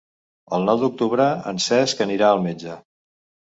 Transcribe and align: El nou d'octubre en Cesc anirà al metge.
El 0.57 0.65
nou 0.69 0.79
d'octubre 0.83 1.29
en 1.53 1.63
Cesc 1.67 2.05
anirà 2.09 2.33
al 2.33 2.45
metge. 2.51 2.83